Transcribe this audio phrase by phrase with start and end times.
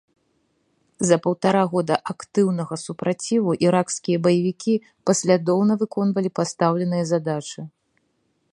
[1.09, 4.73] За паўтара года актыўнага супраціву іракскія баевікі
[5.11, 7.61] паслядоўна выконвалі пастаўленыя задачы.